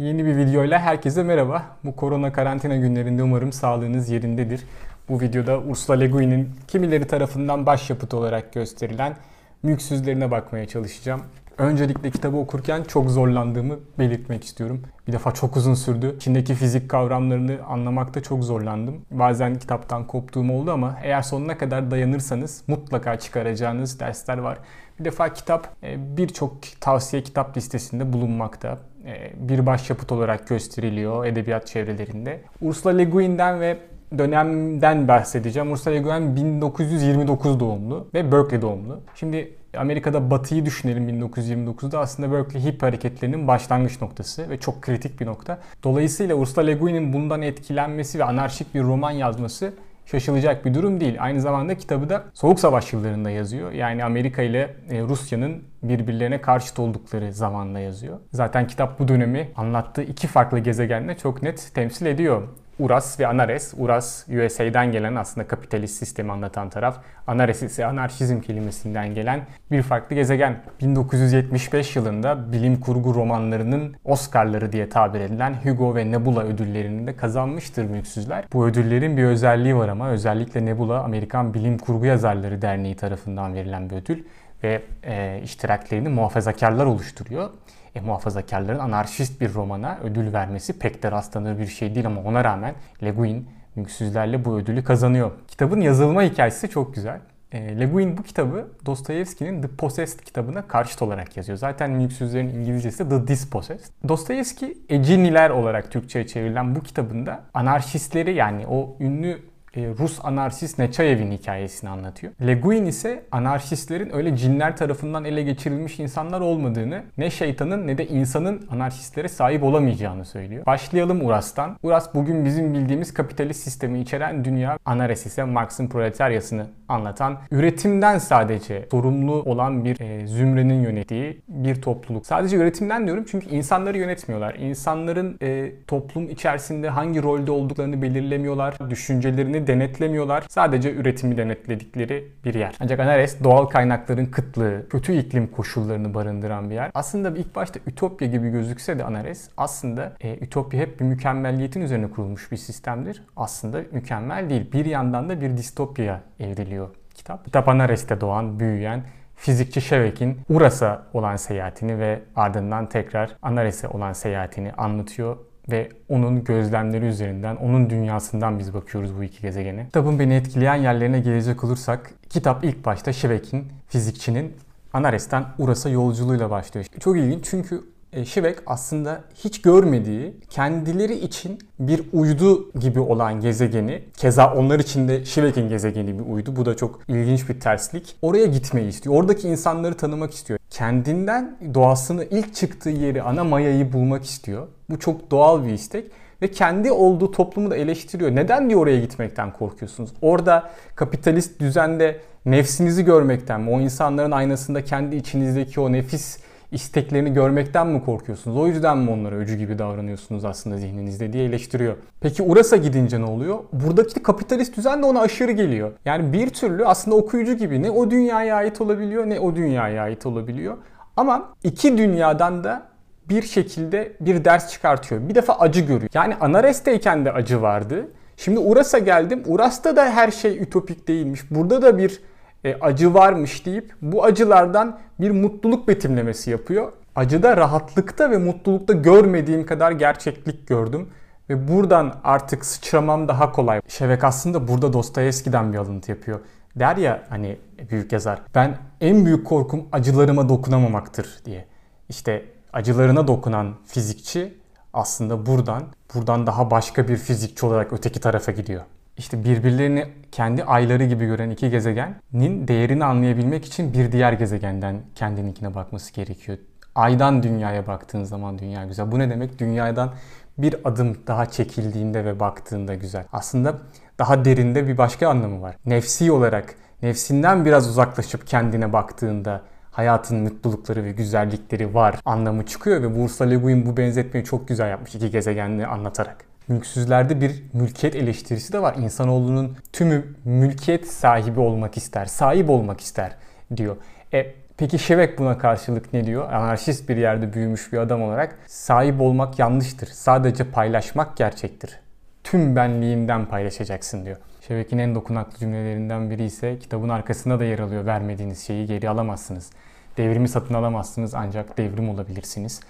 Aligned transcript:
Yeni 0.00 0.24
bir 0.24 0.36
videoyla 0.36 0.78
herkese 0.78 1.22
merhaba. 1.22 1.62
Bu 1.84 1.96
korona 1.96 2.32
karantina 2.32 2.76
günlerinde 2.76 3.22
umarım 3.22 3.52
sağlığınız 3.52 4.08
yerindedir. 4.08 4.64
Bu 5.08 5.20
videoda 5.20 5.58
Ursula 5.58 5.96
Le 5.96 6.06
Guin'in 6.06 6.50
kimileri 6.68 7.06
tarafından 7.06 7.66
başyapıt 7.66 8.14
olarak 8.14 8.52
gösterilen 8.52 9.16
mülksüzlerine 9.62 10.30
bakmaya 10.30 10.66
çalışacağım. 10.66 11.22
Öncelikle 11.58 12.10
kitabı 12.10 12.36
okurken 12.36 12.82
çok 12.82 13.10
zorlandığımı 13.10 13.78
belirtmek 13.98 14.44
istiyorum. 14.44 14.82
Bir 15.08 15.12
defa 15.12 15.32
çok 15.32 15.56
uzun 15.56 15.74
sürdü. 15.74 16.14
İçindeki 16.16 16.54
fizik 16.54 16.90
kavramlarını 16.90 17.58
anlamakta 17.68 18.22
çok 18.22 18.44
zorlandım. 18.44 19.02
Bazen 19.10 19.58
kitaptan 19.58 20.06
koptuğum 20.06 20.52
oldu 20.52 20.72
ama 20.72 20.98
eğer 21.02 21.22
sonuna 21.22 21.58
kadar 21.58 21.90
dayanırsanız 21.90 22.62
mutlaka 22.66 23.18
çıkaracağınız 23.18 24.00
dersler 24.00 24.38
var. 24.38 24.58
Bir 24.98 25.04
defa 25.04 25.32
kitap 25.32 25.68
e, 25.82 26.16
birçok 26.16 26.58
tavsiye 26.80 27.22
kitap 27.22 27.56
listesinde 27.56 28.12
bulunmakta. 28.12 28.78
E, 29.06 29.32
bir 29.48 29.66
başyapıt 29.66 30.12
olarak 30.12 30.48
gösteriliyor 30.48 31.26
edebiyat 31.26 31.66
çevrelerinde. 31.66 32.40
Ursula 32.62 32.92
Le 32.92 33.04
Guin'den 33.04 33.60
ve 33.60 33.78
dönemden 34.18 35.08
bahsedeceğim. 35.08 35.72
Ursula 35.72 35.94
Le 35.94 36.00
Guin 36.00 36.36
1929 36.36 37.60
doğumlu 37.60 38.08
ve 38.14 38.32
Berkeley 38.32 38.62
doğumlu. 38.62 39.00
Şimdi 39.14 39.54
Amerika'da 39.76 40.30
Batı'yı 40.30 40.66
düşünelim 40.66 41.08
1929'da 41.08 41.98
aslında 41.98 42.32
Berkeley 42.32 42.64
hip 42.64 42.82
hareketlerinin 42.82 43.48
başlangıç 43.48 44.00
noktası 44.00 44.50
ve 44.50 44.60
çok 44.60 44.82
kritik 44.82 45.20
bir 45.20 45.26
nokta. 45.26 45.58
Dolayısıyla 45.84 46.34
Ursula 46.34 46.64
Le 46.64 46.74
Guin'in 46.74 47.12
bundan 47.12 47.42
etkilenmesi 47.42 48.18
ve 48.18 48.24
anarşik 48.24 48.74
bir 48.74 48.82
roman 48.82 49.10
yazması 49.10 49.72
şaşılacak 50.06 50.64
bir 50.64 50.74
durum 50.74 51.00
değil. 51.00 51.16
Aynı 51.20 51.40
zamanda 51.40 51.76
kitabı 51.76 52.08
da 52.08 52.24
Soğuk 52.34 52.60
Savaş 52.60 52.92
yıllarında 52.92 53.30
yazıyor. 53.30 53.72
Yani 53.72 54.04
Amerika 54.04 54.42
ile 54.42 54.74
e, 54.90 55.02
Rusya'nın 55.02 55.62
birbirlerine 55.82 56.40
karşıt 56.40 56.78
oldukları 56.78 57.32
zamanla 57.32 57.80
yazıyor. 57.80 58.18
Zaten 58.32 58.66
kitap 58.66 58.98
bu 58.98 59.08
dönemi 59.08 59.48
anlattığı 59.56 60.02
iki 60.02 60.26
farklı 60.26 60.58
gezegenle 60.58 61.16
çok 61.16 61.42
net 61.42 61.70
temsil 61.74 62.06
ediyor. 62.06 62.48
Uras 62.80 63.20
ve 63.20 63.26
Anares. 63.26 63.74
Uras 63.78 64.28
USA'dan 64.28 64.92
gelen 64.92 65.14
aslında 65.14 65.48
kapitalist 65.48 65.98
sistemi 65.98 66.32
anlatan 66.32 66.70
taraf. 66.70 66.98
Anares 67.26 67.62
ise 67.62 67.86
anarşizm 67.86 68.40
kelimesinden 68.40 69.14
gelen 69.14 69.40
bir 69.70 69.82
farklı 69.82 70.16
gezegen. 70.16 70.56
1975 70.80 71.96
yılında 71.96 72.52
bilim 72.52 72.80
kurgu 72.80 73.14
romanlarının 73.14 73.96
Oscar'ları 74.04 74.72
diye 74.72 74.88
tabir 74.88 75.20
edilen 75.20 75.54
Hugo 75.64 75.94
ve 75.94 76.10
Nebula 76.10 76.42
ödüllerini 76.42 77.06
de 77.06 77.16
kazanmıştır 77.16 77.84
Mülksüzler. 77.84 78.44
Bu 78.52 78.66
ödüllerin 78.66 79.16
bir 79.16 79.24
özelliği 79.24 79.76
var 79.76 79.88
ama 79.88 80.08
özellikle 80.08 80.64
Nebula 80.64 81.02
Amerikan 81.02 81.54
Bilim 81.54 81.78
Kurgu 81.78 82.06
Yazarları 82.06 82.62
Derneği 82.62 82.96
tarafından 82.96 83.54
verilen 83.54 83.90
bir 83.90 83.96
ödül 83.96 84.24
ve 84.64 84.82
e, 85.02 85.40
iştiraklerini 85.44 86.08
muhafazakarlar 86.08 86.86
oluşturuyor 86.86 87.50
e, 87.94 88.00
muhafazakarların 88.00 88.78
anarşist 88.78 89.40
bir 89.40 89.54
romana 89.54 89.98
ödül 90.04 90.32
vermesi 90.32 90.78
pek 90.78 91.02
de 91.02 91.10
rastlanır 91.10 91.58
bir 91.58 91.66
şey 91.66 91.94
değil 91.94 92.06
ama 92.06 92.20
ona 92.22 92.44
rağmen 92.44 92.74
Le 93.02 93.10
Guin 93.10 93.48
mülksüzlerle 93.76 94.44
bu 94.44 94.56
ödülü 94.56 94.84
kazanıyor. 94.84 95.30
Kitabın 95.48 95.80
yazılma 95.80 96.22
hikayesi 96.22 96.68
çok 96.68 96.94
güzel. 96.94 97.20
E, 97.52 97.80
Le 97.80 97.86
Guin 97.86 98.18
bu 98.18 98.22
kitabı 98.22 98.68
Dostoyevski'nin 98.86 99.62
The 99.62 99.68
Possessed 99.68 100.20
kitabına 100.20 100.62
karşıt 100.68 101.02
olarak 101.02 101.36
yazıyor. 101.36 101.58
Zaten 101.58 101.90
mülksüzlerin 101.90 102.48
İngilizcesi 102.48 103.08
The 103.08 103.26
Dispossessed. 103.26 103.92
Dostoyevski 104.08 104.78
Eciniler 104.88 105.50
olarak 105.50 105.90
Türkçe'ye 105.90 106.26
çevrilen 106.26 106.76
bu 106.76 106.82
kitabında 106.82 107.40
anarşistleri 107.54 108.34
yani 108.34 108.66
o 108.66 108.96
ünlü 109.00 109.38
Rus 109.76 110.18
anarşist 110.22 110.78
Neçayev'in 110.78 111.32
hikayesini 111.32 111.90
anlatıyor. 111.90 112.32
Le 112.46 112.54
Guin 112.54 112.86
ise 112.86 113.22
anarşistlerin 113.32 114.16
öyle 114.16 114.36
cinler 114.36 114.76
tarafından 114.76 115.24
ele 115.24 115.42
geçirilmiş 115.42 116.00
insanlar 116.00 116.40
olmadığını, 116.40 117.02
ne 117.18 117.30
şeytanın 117.30 117.86
ne 117.86 117.98
de 117.98 118.06
insanın 118.06 118.66
anarşistlere 118.70 119.28
sahip 119.28 119.62
olamayacağını 119.62 120.24
söylüyor. 120.24 120.66
Başlayalım 120.66 121.26
Uras'tan. 121.26 121.76
Uras 121.82 122.14
bugün 122.14 122.44
bizim 122.44 122.74
bildiğimiz 122.74 123.14
kapitalist 123.14 123.62
sistemi 123.62 124.00
içeren 124.00 124.44
dünya, 124.44 124.78
Anares 124.84 125.26
ise 125.26 125.44
Marx'ın 125.44 125.88
proletaryasını 125.88 126.66
anlatan, 126.88 127.38
üretimden 127.50 128.18
sadece 128.18 128.88
sorumlu 128.90 129.32
olan 129.32 129.84
bir 129.84 130.00
e, 130.00 130.26
zümrenin 130.26 130.82
yönettiği 130.82 131.42
bir 131.48 131.82
topluluk. 131.82 132.26
Sadece 132.26 132.56
üretimden 132.56 133.06
diyorum 133.06 133.24
çünkü 133.30 133.48
insanları 133.48 133.98
yönetmiyorlar. 133.98 134.54
İnsanların 134.54 135.38
e, 135.42 135.72
toplum 135.86 136.30
içerisinde 136.30 136.88
hangi 136.88 137.22
rolde 137.22 137.50
olduklarını 137.50 138.02
belirlemiyorlar. 138.02 138.90
Düşüncelerini 138.90 139.59
denetlemiyorlar. 139.66 140.44
Sadece 140.48 140.92
üretimi 140.92 141.36
denetledikleri 141.36 142.28
bir 142.44 142.54
yer. 142.54 142.74
Ancak 142.80 143.00
Anares 143.00 143.44
doğal 143.44 143.66
kaynakların 143.66 144.26
kıtlığı, 144.26 144.88
kötü 144.88 145.12
iklim 145.12 145.46
koşullarını 145.46 146.14
barındıran 146.14 146.70
bir 146.70 146.74
yer. 146.74 146.90
Aslında 146.94 147.38
ilk 147.38 147.54
başta 147.54 147.80
ütopya 147.86 148.28
gibi 148.28 148.50
gözükse 148.50 148.98
de 148.98 149.04
Anares 149.04 149.48
aslında 149.56 150.12
e, 150.20 150.36
ütopya 150.36 150.80
hep 150.80 151.00
bir 151.00 151.04
mükemmelliyetin 151.04 151.80
üzerine 151.80 152.10
kurulmuş 152.10 152.52
bir 152.52 152.56
sistemdir. 152.56 153.22
Aslında 153.36 153.80
mükemmel 153.92 154.50
değil. 154.50 154.72
Bir 154.72 154.84
yandan 154.84 155.28
da 155.28 155.40
bir 155.40 155.56
distopya 155.56 156.20
evriliyor 156.40 156.88
kitap. 157.14 157.44
Kitap 157.44 157.68
Anares'te 157.68 158.20
doğan, 158.20 158.60
büyüyen 158.60 159.02
fizikçi 159.36 159.80
Şevek'in 159.80 160.40
Uras'a 160.48 161.06
olan 161.12 161.36
seyahatini 161.36 161.98
ve 161.98 162.22
ardından 162.36 162.88
tekrar 162.88 163.36
Anares'e 163.42 163.88
olan 163.88 164.12
seyahatini 164.12 164.72
anlatıyor 164.72 165.36
ve 165.70 165.88
onun 166.08 166.44
gözlemleri 166.44 167.04
üzerinden, 167.04 167.56
onun 167.56 167.90
dünyasından 167.90 168.58
biz 168.58 168.74
bakıyoruz 168.74 169.16
bu 169.18 169.24
iki 169.24 169.42
gezegene. 169.42 169.84
Kitabın 169.84 170.18
beni 170.18 170.34
etkileyen 170.34 170.74
yerlerine 170.74 171.20
gelecek 171.20 171.64
olursak, 171.64 172.10
kitap 172.28 172.64
ilk 172.64 172.84
başta 172.84 173.12
Şivek'in, 173.12 173.64
fizikçinin 173.88 174.52
Anares'ten 174.92 175.44
Uras'a 175.58 175.88
yolculuğuyla 175.88 176.50
başlıyor. 176.50 176.86
Çok 177.00 177.16
ilginç 177.16 177.44
çünkü 177.50 177.80
Şivek 178.24 178.58
aslında 178.66 179.20
hiç 179.34 179.62
görmediği, 179.62 180.34
kendileri 180.48 181.14
için 181.14 181.58
bir 181.78 182.02
uydu 182.12 182.72
gibi 182.72 183.00
olan 183.00 183.40
gezegeni, 183.40 184.02
keza 184.16 184.54
onlar 184.54 184.78
için 184.78 185.08
de 185.08 185.24
Şivek'in 185.24 185.68
gezegeni 185.68 186.18
bir 186.18 186.24
uydu. 186.24 186.56
Bu 186.56 186.66
da 186.66 186.76
çok 186.76 187.00
ilginç 187.08 187.48
bir 187.48 187.60
terslik. 187.60 188.16
Oraya 188.22 188.46
gitmeyi 188.46 188.88
istiyor. 188.88 189.14
Oradaki 189.14 189.48
insanları 189.48 189.96
tanımak 189.96 190.34
istiyor. 190.34 190.58
Kendinden 190.70 191.56
doğasını 191.74 192.24
ilk 192.24 192.54
çıktığı 192.54 192.90
yeri, 192.90 193.22
ana 193.22 193.44
mayayı 193.44 193.92
bulmak 193.92 194.24
istiyor. 194.24 194.66
Bu 194.90 194.98
çok 194.98 195.30
doğal 195.30 195.64
bir 195.64 195.72
istek 195.72 196.04
ve 196.42 196.50
kendi 196.50 196.92
olduğu 196.92 197.30
toplumu 197.30 197.70
da 197.70 197.76
eleştiriyor. 197.76 198.36
Neden 198.36 198.70
diyor 198.70 198.80
oraya 198.80 199.00
gitmekten 199.00 199.52
korkuyorsunuz? 199.52 200.10
Orada 200.22 200.70
kapitalist 200.94 201.60
düzende 201.60 202.20
nefsinizi 202.46 203.04
görmekten 203.04 203.60
mi? 203.60 203.70
O 203.70 203.80
insanların 203.80 204.30
aynasında 204.30 204.84
kendi 204.84 205.16
içinizdeki 205.16 205.80
o 205.80 205.92
nefis 205.92 206.38
isteklerini 206.72 207.32
görmekten 207.32 207.86
mi 207.86 208.04
korkuyorsunuz? 208.04 208.56
O 208.56 208.66
yüzden 208.66 208.98
mi 208.98 209.10
onlara 209.10 209.34
öcü 209.34 209.56
gibi 209.56 209.78
davranıyorsunuz 209.78 210.44
aslında 210.44 210.76
zihninizde 210.76 211.32
diye 211.32 211.44
eleştiriyor. 211.44 211.96
Peki 212.20 212.42
Uras'a 212.42 212.76
gidince 212.76 213.20
ne 213.20 213.24
oluyor? 213.24 213.58
Buradaki 213.72 214.22
kapitalist 214.22 214.76
düzen 214.76 215.02
de 215.02 215.06
ona 215.06 215.20
aşırı 215.20 215.52
geliyor. 215.52 215.92
Yani 216.04 216.32
bir 216.32 216.50
türlü 216.50 216.86
aslında 216.86 217.16
okuyucu 217.16 217.52
gibi 217.52 217.82
ne 217.82 217.90
o 217.90 218.10
dünyaya 218.10 218.56
ait 218.56 218.80
olabiliyor 218.80 219.26
ne 219.26 219.40
o 219.40 219.56
dünyaya 219.56 220.02
ait 220.02 220.26
olabiliyor. 220.26 220.76
Ama 221.16 221.48
iki 221.64 221.98
dünyadan 221.98 222.64
da 222.64 222.82
bir 223.28 223.42
şekilde 223.42 224.12
bir 224.20 224.44
ders 224.44 224.72
çıkartıyor. 224.72 225.28
Bir 225.28 225.34
defa 225.34 225.52
acı 225.52 225.80
görüyor. 225.80 226.10
Yani 226.14 226.34
Anares'teyken 226.40 227.24
de 227.24 227.32
acı 227.32 227.62
vardı. 227.62 228.08
Şimdi 228.36 228.58
Uras'a 228.58 228.98
geldim. 228.98 229.42
Uras'ta 229.46 229.96
da 229.96 230.10
her 230.10 230.30
şey 230.30 230.62
ütopik 230.62 231.08
değilmiş. 231.08 231.50
Burada 231.50 231.82
da 231.82 231.98
bir 231.98 232.20
e, 232.64 232.74
acı 232.74 233.14
varmış 233.14 233.66
deyip 233.66 233.94
bu 234.02 234.24
acılardan 234.24 234.98
bir 235.20 235.30
mutluluk 235.30 235.88
betimlemesi 235.88 236.50
yapıyor. 236.50 236.92
Acıda 237.16 237.56
rahatlıkta 237.56 238.30
ve 238.30 238.38
mutlulukta 238.38 238.92
görmediğim 238.92 239.66
kadar 239.66 239.92
gerçeklik 239.92 240.68
gördüm. 240.68 241.08
Ve 241.50 241.68
buradan 241.68 242.20
artık 242.24 242.64
sıçramam 242.64 243.28
daha 243.28 243.52
kolay. 243.52 243.80
Şevek 243.88 244.24
aslında 244.24 244.68
burada 244.68 244.92
Dostoyevski'den 244.92 245.72
bir 245.72 245.78
alıntı 245.78 246.10
yapıyor. 246.10 246.40
Der 246.76 246.96
ya 246.96 247.22
hani 247.28 247.58
büyük 247.90 248.12
yazar. 248.12 248.42
Ben 248.54 248.78
en 249.00 249.26
büyük 249.26 249.46
korkum 249.46 249.88
acılarıma 249.92 250.48
dokunamamaktır 250.48 251.38
diye. 251.44 251.64
İşte 252.08 252.44
acılarına 252.72 253.28
dokunan 253.28 253.74
fizikçi 253.86 254.58
aslında 254.92 255.46
buradan 255.46 255.82
buradan 256.14 256.46
daha 256.46 256.70
başka 256.70 257.08
bir 257.08 257.16
fizikçi 257.16 257.66
olarak 257.66 257.92
öteki 257.92 258.20
tarafa 258.20 258.52
gidiyor. 258.52 258.82
İşte 259.20 259.44
birbirlerini 259.44 260.06
kendi 260.32 260.64
ayları 260.64 261.04
gibi 261.04 261.26
gören 261.26 261.50
iki 261.50 261.70
gezegenin 261.70 262.68
değerini 262.68 263.04
anlayabilmek 263.04 263.64
için 263.64 263.92
bir 263.92 264.12
diğer 264.12 264.32
gezegenden 264.32 264.96
kendininkine 265.14 265.74
bakması 265.74 266.12
gerekiyor. 266.12 266.58
Aydan 266.94 267.42
dünyaya 267.42 267.86
baktığın 267.86 268.24
zaman 268.24 268.58
dünya 268.58 268.84
güzel. 268.84 269.12
Bu 269.12 269.18
ne 269.18 269.30
demek? 269.30 269.58
Dünyadan 269.58 270.10
bir 270.58 270.76
adım 270.84 271.16
daha 271.26 271.46
çekildiğinde 271.46 272.24
ve 272.24 272.40
baktığında 272.40 272.94
güzel. 272.94 273.24
Aslında 273.32 273.78
daha 274.18 274.44
derinde 274.44 274.88
bir 274.88 274.98
başka 274.98 275.28
anlamı 275.28 275.62
var. 275.62 275.76
Nefsi 275.86 276.32
olarak 276.32 276.74
nefsinden 277.02 277.64
biraz 277.64 277.88
uzaklaşıp 277.88 278.46
kendine 278.46 278.92
baktığında 278.92 279.62
hayatın 279.90 280.38
mutlulukları 280.38 281.04
ve 281.04 281.12
güzellikleri 281.12 281.94
var 281.94 282.20
anlamı 282.24 282.66
çıkıyor 282.66 283.02
ve 283.02 283.16
Bursa 283.16 283.44
Le 283.44 283.56
Guin 283.56 283.86
bu 283.86 283.96
benzetmeyi 283.96 284.44
çok 284.44 284.68
güzel 284.68 284.90
yapmış 284.90 285.14
iki 285.14 285.30
gezegenini 285.30 285.86
anlatarak 285.86 286.49
mülksüzlerde 286.70 287.40
bir 287.40 287.62
mülkiyet 287.72 288.16
eleştirisi 288.16 288.72
de 288.72 288.82
var. 288.82 288.94
İnsanoğlunun 288.94 289.76
tümü 289.92 290.24
mülkiyet 290.44 291.06
sahibi 291.08 291.60
olmak 291.60 291.96
ister, 291.96 292.26
sahip 292.26 292.70
olmak 292.70 293.00
ister 293.00 293.36
diyor. 293.76 293.96
E, 294.34 294.54
peki 294.76 294.98
Şevek 294.98 295.38
buna 295.38 295.58
karşılık 295.58 296.12
ne 296.12 296.24
diyor? 296.24 296.52
Anarşist 296.52 297.08
bir 297.08 297.16
yerde 297.16 297.52
büyümüş 297.52 297.92
bir 297.92 297.98
adam 297.98 298.22
olarak 298.22 298.58
sahip 298.66 299.20
olmak 299.20 299.58
yanlıştır. 299.58 300.06
Sadece 300.06 300.64
paylaşmak 300.64 301.36
gerçektir. 301.36 302.00
Tüm 302.44 302.76
benliğinden 302.76 303.46
paylaşacaksın 303.46 304.24
diyor. 304.24 304.36
Şevek'in 304.68 304.98
en 304.98 305.14
dokunaklı 305.14 305.58
cümlelerinden 305.58 306.30
biri 306.30 306.44
ise 306.44 306.78
kitabın 306.78 307.08
arkasında 307.08 307.60
da 307.60 307.64
yer 307.64 307.78
alıyor. 307.78 308.06
Vermediğiniz 308.06 308.66
şeyi 308.66 308.86
geri 308.86 309.08
alamazsınız. 309.08 309.70
Devrimi 310.16 310.48
satın 310.48 310.74
alamazsınız 310.74 311.34
ancak 311.34 311.78
devrim 311.78 312.08
olabilirsiniz. 312.08 312.80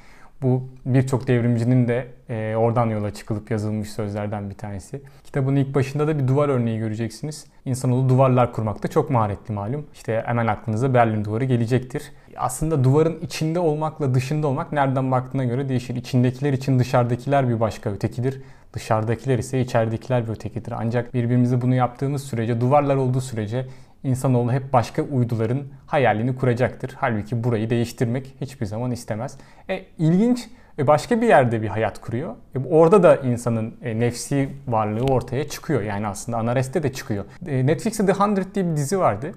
Bu 0.43 0.63
birçok 0.87 1.29
devrimcinin 1.29 1.89
de 1.89 2.07
e, 2.29 2.57
oradan 2.57 2.87
yola 2.87 3.15
çıkılıp 3.15 3.51
yazılmış 3.51 3.91
sözlerden 3.91 4.51
bir 4.51 4.55
tanesi. 4.55 5.03
Kitabın 5.25 5.57
ilk 5.57 5.75
başında 5.75 6.07
da 6.07 6.19
bir 6.19 6.29
duvar 6.29 6.49
örneği 6.49 6.79
göreceksiniz. 6.79 7.47
İnsanoğlu 7.65 8.09
duvarlar 8.09 8.53
kurmakta 8.53 8.89
çok 8.89 9.11
maharetli 9.11 9.53
malum. 9.53 9.87
İşte 9.95 10.23
hemen 10.27 10.47
aklınıza 10.47 10.95
Berlin 10.95 11.25
duvarı 11.25 11.45
gelecektir. 11.45 12.03
Aslında 12.37 12.85
duvarın 12.85 13.21
içinde 13.21 13.59
olmakla 13.59 14.15
dışında 14.15 14.47
olmak 14.47 14.73
nereden 14.73 15.11
baktığına 15.11 15.45
göre 15.45 15.69
değişir. 15.69 15.97
İçindekiler 15.97 16.53
için 16.53 16.79
dışarıdakiler 16.79 17.49
bir 17.49 17.61
başka 17.61 17.91
ötekidir. 17.91 18.43
Dışarıdakiler 18.73 19.39
ise 19.39 19.61
içeridekiler 19.61 20.27
bir 20.27 20.33
ötekidir. 20.33 20.73
Ancak 20.77 21.15
birbirimize 21.15 21.61
bunu 21.61 21.75
yaptığımız 21.75 22.23
sürece, 22.23 22.61
duvarlar 22.61 22.97
olduğu 22.97 23.21
sürece 23.21 23.67
insanoğlu 24.05 24.53
hep 24.53 24.73
başka 24.73 25.03
uyduların 25.03 25.63
hayalini 25.87 26.37
kuracaktır. 26.37 26.95
Halbuki 26.97 27.45
burayı 27.45 27.71
değiştirmek 27.71 28.37
hiçbir 28.41 28.67
zaman 28.67 28.91
istemez. 28.91 29.39
E, 29.71 29.83
ilginç 29.99 30.49
e, 30.79 30.87
başka 30.87 31.21
bir 31.21 31.27
yerde 31.27 31.63
bir 31.63 31.69
hayat 31.69 32.01
kuruyor. 32.01 32.35
E, 32.55 32.59
orada 32.71 33.03
da 33.03 33.17
insanın 33.17 33.75
e, 33.83 34.01
nefsi 34.01 34.49
varlığı 34.69 35.05
ortaya 35.05 35.49
çıkıyor. 35.49 35.83
Yani 35.83 36.07
aslında 36.07 36.39
Anares'te 36.39 36.83
de 36.83 36.93
çıkıyor. 36.93 37.25
Netflix'te 37.47 38.07
The 38.07 38.13
Hundred 38.13 38.55
diye 38.55 38.67
bir 38.67 38.77
dizi 38.77 38.99
vardı. 38.99 39.33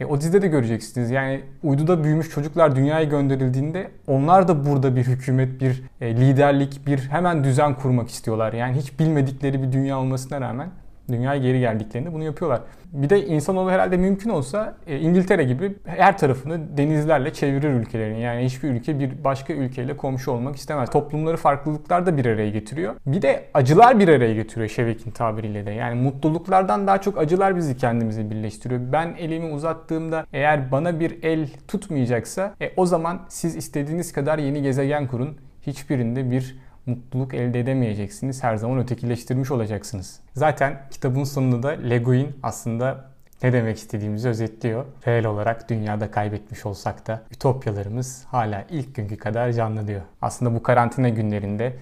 E, 0.00 0.04
o 0.04 0.20
dizide 0.20 0.42
de 0.42 0.48
göreceksiniz. 0.48 1.10
Yani 1.10 1.40
uyduda 1.62 2.04
büyümüş 2.04 2.30
çocuklar 2.30 2.76
dünyaya 2.76 3.04
gönderildiğinde 3.04 3.90
onlar 4.06 4.48
da 4.48 4.66
burada 4.66 4.96
bir 4.96 5.04
hükümet, 5.04 5.60
bir 5.60 5.82
e, 6.00 6.16
liderlik, 6.16 6.86
bir 6.86 6.98
hemen 6.98 7.44
düzen 7.44 7.74
kurmak 7.74 8.08
istiyorlar. 8.08 8.52
Yani 8.52 8.76
hiç 8.76 8.98
bilmedikleri 8.98 9.62
bir 9.62 9.72
dünya 9.72 9.98
olmasına 9.98 10.40
rağmen 10.40 10.68
dünyaya 11.08 11.40
geri 11.40 11.60
geldiklerinde 11.60 12.12
bunu 12.12 12.24
yapıyorlar. 12.24 12.60
Bir 12.92 13.10
de 13.10 13.26
insanoğlu 13.26 13.70
herhalde 13.70 13.96
mümkün 13.96 14.30
olsa 14.30 14.76
e, 14.86 14.98
İngiltere 14.98 15.44
gibi 15.44 15.76
her 15.84 16.18
tarafını 16.18 16.76
denizlerle 16.76 17.32
çevirir 17.32 17.70
ülkelerin. 17.70 18.16
Yani 18.16 18.44
hiçbir 18.44 18.68
ülke 18.68 18.98
bir 18.98 19.24
başka 19.24 19.52
ülkeyle 19.52 19.96
komşu 19.96 20.30
olmak 20.30 20.56
istemez. 20.56 20.90
Toplumları 20.90 21.36
farklılıklar 21.36 22.06
da 22.06 22.16
bir 22.16 22.26
araya 22.26 22.50
getiriyor. 22.50 22.94
Bir 23.06 23.22
de 23.22 23.44
acılar 23.54 23.98
bir 23.98 24.08
araya 24.08 24.34
getiriyor 24.34 24.68
Şevek'in 24.68 25.10
tabiriyle 25.10 25.66
de. 25.66 25.70
Yani 25.70 26.02
mutluluklardan 26.02 26.86
daha 26.86 27.00
çok 27.00 27.18
acılar 27.18 27.56
bizi 27.56 27.76
kendimizi 27.76 28.30
birleştiriyor. 28.30 28.80
Ben 28.92 29.14
elimi 29.18 29.52
uzattığımda 29.52 30.26
eğer 30.32 30.72
bana 30.72 31.00
bir 31.00 31.22
el 31.22 31.48
tutmayacaksa 31.68 32.54
e, 32.60 32.72
o 32.76 32.86
zaman 32.86 33.20
siz 33.28 33.56
istediğiniz 33.56 34.12
kadar 34.12 34.38
yeni 34.38 34.62
gezegen 34.62 35.06
kurun. 35.06 35.38
Hiçbirinde 35.66 36.30
bir 36.30 36.56
mutluluk 36.86 37.34
elde 37.34 37.60
edemeyeceksiniz. 37.60 38.42
Her 38.42 38.56
zaman 38.56 38.78
ötekileştirmiş 38.78 39.50
olacaksınız. 39.50 40.20
Zaten 40.34 40.80
kitabın 40.90 41.24
sonunda 41.24 41.62
da 41.62 41.68
Leguin 41.68 42.36
aslında 42.42 43.04
ne 43.42 43.52
demek 43.52 43.76
istediğimizi 43.76 44.28
özetliyor. 44.28 44.84
Reel 45.06 45.26
olarak 45.26 45.70
dünyada 45.70 46.10
kaybetmiş 46.10 46.66
olsak 46.66 47.06
da 47.06 47.22
ütopyalarımız 47.30 48.24
hala 48.24 48.64
ilk 48.70 48.94
günkü 48.94 49.16
kadar 49.16 49.52
canlı 49.52 49.86
diyor. 49.86 50.02
Aslında 50.22 50.54
bu 50.54 50.62
karantina 50.62 51.08
günlerinde 51.08 51.76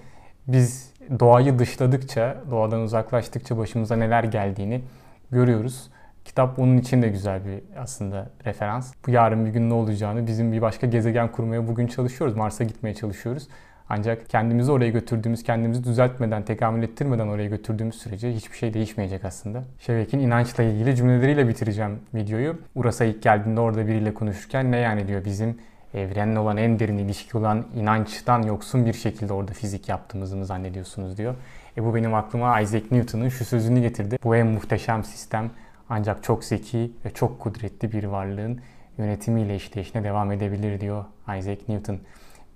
biz 0.47 0.93
doğayı 1.19 1.59
dışladıkça, 1.59 2.37
doğadan 2.51 2.81
uzaklaştıkça 2.81 3.57
başımıza 3.57 3.95
neler 3.95 4.23
geldiğini 4.23 4.81
görüyoruz. 5.31 5.89
Kitap 6.25 6.59
onun 6.59 6.77
için 6.77 7.01
de 7.01 7.09
güzel 7.09 7.45
bir 7.45 7.79
aslında 7.79 8.29
referans. 8.45 8.93
Bu 9.07 9.11
yarın 9.11 9.45
bir 9.45 9.49
gün 9.49 9.69
ne 9.69 9.73
olacağını 9.73 10.27
bizim 10.27 10.51
bir 10.51 10.61
başka 10.61 10.87
gezegen 10.87 11.31
kurmaya 11.31 11.67
bugün 11.67 11.87
çalışıyoruz. 11.87 12.35
Mars'a 12.35 12.63
gitmeye 12.63 12.95
çalışıyoruz. 12.95 13.47
Ancak 13.89 14.29
kendimizi 14.29 14.71
oraya 14.71 14.89
götürdüğümüz, 14.89 15.43
kendimizi 15.43 15.83
düzeltmeden, 15.83 16.45
tekamül 16.45 16.83
ettirmeden 16.83 17.27
oraya 17.27 17.47
götürdüğümüz 17.47 17.95
sürece 17.95 18.35
hiçbir 18.35 18.57
şey 18.57 18.73
değişmeyecek 18.73 19.25
aslında. 19.25 19.63
Şevek'in 19.79 20.19
inançla 20.19 20.63
ilgili 20.63 20.95
cümleleriyle 20.95 21.47
bitireceğim 21.47 21.99
videoyu. 22.13 22.57
Uras'a 22.75 23.05
ilk 23.05 23.23
geldiğinde 23.23 23.59
orada 23.59 23.87
biriyle 23.87 24.13
konuşurken 24.13 24.71
ne 24.71 24.77
yani 24.77 25.07
diyor 25.07 25.25
bizim 25.25 25.57
evrenle 25.93 26.39
olan 26.39 26.57
en 26.57 26.79
derin 26.79 26.97
ilişki 26.97 27.37
olan 27.37 27.65
inançtan 27.75 28.41
yoksun 28.41 28.85
bir 28.85 28.93
şekilde 28.93 29.33
orada 29.33 29.53
fizik 29.53 29.89
yaptığımızı 29.89 30.37
mı 30.37 30.45
zannediyorsunuz 30.45 31.17
diyor. 31.17 31.35
E 31.77 31.83
bu 31.83 31.95
benim 31.95 32.13
aklıma 32.13 32.61
Isaac 32.61 32.91
Newton'un 32.91 33.29
şu 33.29 33.45
sözünü 33.45 33.81
getirdi. 33.81 34.17
Bu 34.23 34.35
en 34.35 34.47
muhteşem 34.47 35.03
sistem 35.03 35.51
ancak 35.89 36.23
çok 36.23 36.43
zeki 36.43 36.91
ve 37.05 37.09
çok 37.09 37.39
kudretli 37.39 37.91
bir 37.91 38.03
varlığın 38.03 38.61
yönetimiyle 38.97 39.55
işleyişine 39.55 40.03
devam 40.03 40.31
edebilir 40.31 40.81
diyor 40.81 41.05
Isaac 41.39 41.59
Newton. 41.67 41.99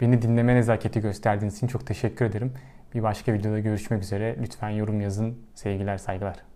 Beni 0.02 0.22
dinleme 0.22 0.56
nezaketi 0.56 1.02
gösterdiğiniz 1.02 1.58
için 1.58 1.68
çok 1.68 1.88
teşekkür 1.88 2.26
ederim. 2.26 2.54
Bir 2.94 3.04
başka 3.04 3.34
videoda 3.34 3.60
görüşmek 3.60 4.04
üzere. 4.04 4.36
Lütfen 4.42 4.70
yorum 4.70 5.02
yazın. 5.02 5.38
Sevgiler, 5.56 5.98
saygılar. 5.98 6.47